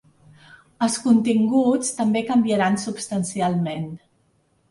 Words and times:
Els 0.85 0.95
continguts 1.07 1.91
també 1.99 2.23
canviaran 2.31 2.79
substancialment. 2.85 3.87